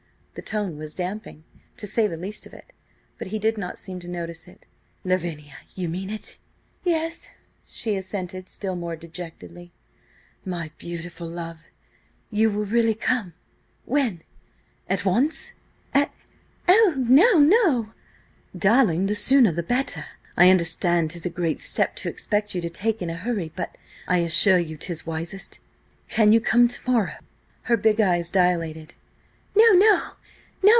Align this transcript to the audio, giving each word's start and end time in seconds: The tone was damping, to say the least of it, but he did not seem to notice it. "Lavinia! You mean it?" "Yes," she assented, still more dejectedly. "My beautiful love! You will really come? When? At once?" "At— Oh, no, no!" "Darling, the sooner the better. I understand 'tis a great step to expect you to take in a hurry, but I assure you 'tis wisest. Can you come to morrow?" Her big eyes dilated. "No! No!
The 0.33 0.41
tone 0.41 0.77
was 0.77 0.93
damping, 0.93 1.43
to 1.75 1.85
say 1.85 2.07
the 2.07 2.15
least 2.15 2.45
of 2.45 2.53
it, 2.53 2.71
but 3.17 3.27
he 3.27 3.37
did 3.37 3.57
not 3.57 3.77
seem 3.77 3.99
to 3.99 4.07
notice 4.07 4.47
it. 4.47 4.65
"Lavinia! 5.03 5.55
You 5.75 5.89
mean 5.89 6.09
it?" 6.09 6.37
"Yes," 6.85 7.27
she 7.65 7.97
assented, 7.97 8.47
still 8.47 8.77
more 8.77 8.95
dejectedly. 8.95 9.73
"My 10.45 10.71
beautiful 10.77 11.27
love! 11.27 11.65
You 12.31 12.49
will 12.49 12.63
really 12.65 12.93
come? 12.95 13.33
When? 13.83 14.21
At 14.87 15.03
once?" 15.03 15.53
"At— 15.93 16.13
Oh, 16.65 16.95
no, 16.97 17.37
no!" 17.37 17.93
"Darling, 18.57 19.07
the 19.07 19.15
sooner 19.15 19.51
the 19.51 19.61
better. 19.63 20.05
I 20.37 20.49
understand 20.49 21.11
'tis 21.11 21.25
a 21.25 21.29
great 21.29 21.59
step 21.59 21.93
to 21.97 22.09
expect 22.09 22.55
you 22.55 22.61
to 22.61 22.69
take 22.69 23.01
in 23.01 23.09
a 23.09 23.15
hurry, 23.15 23.51
but 23.53 23.75
I 24.07 24.19
assure 24.19 24.57
you 24.59 24.77
'tis 24.77 25.05
wisest. 25.05 25.59
Can 26.07 26.31
you 26.31 26.39
come 26.39 26.69
to 26.69 26.89
morrow?" 26.89 27.17
Her 27.63 27.75
big 27.75 27.99
eyes 27.99 28.31
dilated. 28.31 28.93
"No! 29.57 29.73
No! 29.73 30.11